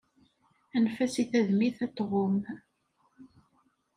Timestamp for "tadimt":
1.31-1.77